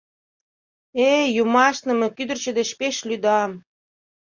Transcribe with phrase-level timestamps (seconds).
[1.11, 3.51] Эй, юмашне, мый кӱдырчӧ деч пеш лӱдам...